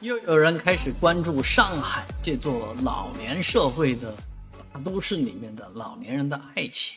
[0.00, 4.14] 又有人开始关注上海这座老年社会的
[4.70, 6.94] 大都市里面的老年人的爱情。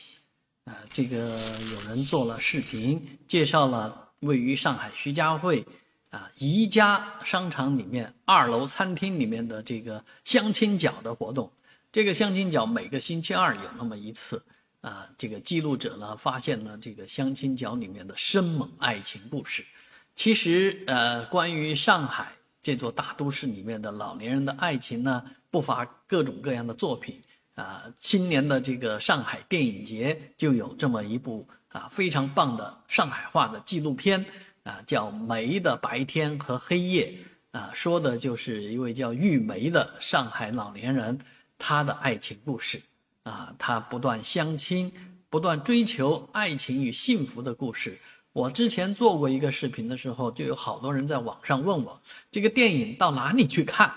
[0.64, 5.64] 啊，这个有人做了视频，介绍了位于上海徐家汇
[6.10, 11.50] 啊宜家商场里面二楼餐厅里面的这个相亲角的活动。
[11.90, 14.44] 这个相亲角每个星期二有那么一次
[14.82, 15.06] 啊。
[15.16, 19.64] 这个记录者呢，发现了这个相亲角里面的生猛爱情故事。
[20.14, 22.32] 其实，呃，关于上海。
[22.62, 27.20] 这座大都市里面的老年人的爱情呢，不乏各种各样的作品
[27.54, 27.84] 啊。
[27.98, 34.24] 今年的这个上海电影节就有这么一部啊非常棒的上海话的纪录片
[34.62, 37.14] 啊，叫《梅的白天和黑夜》
[37.58, 41.18] 啊，说的就是一位叫玉梅的上海老年人
[41.58, 42.80] 他的爱情故事
[43.22, 44.92] 啊，他不断相亲，
[45.30, 47.98] 不断追求爱情与幸福的故事。
[48.32, 53.92] 我之前做过一个视频的时候，就有好多人在网上问我这个电影到哪里去看，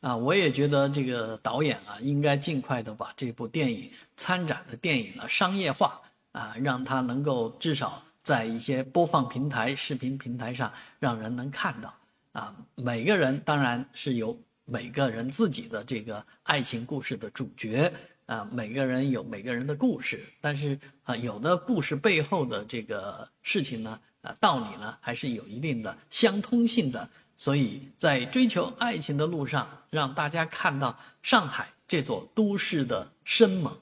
[0.00, 6.00] 啊，我也觉得这个导演啊应该尽快的把这部电影参展的电影呢商业化
[6.32, 11.94] 啊，让它能够至少在一些播放平台、视频平台上让人能看到
[12.32, 12.56] 啊。
[12.76, 17.92] 每个人当然是有每个人自己的这个爱情故事的主角。
[18.26, 27.08] 啊，每个人有每个人的故事，但是啊，有的故事背后的这个事情呢，啊，道理呢，还是有一定的相通性的。
[27.36, 33.76] 所以在追求爱情的路上，让大家看到上海这座都市的生猛。